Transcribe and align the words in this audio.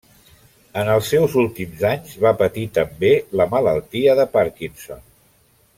En 0.83 0.87
els 0.93 1.09
seus 1.13 1.35
últims 1.41 1.83
anys 1.91 2.15
va 2.25 2.33
patir 2.41 2.65
també 2.79 3.11
la 3.43 3.47
malaltia 3.55 4.17
de 4.21 4.27
Parkinson. 4.39 5.07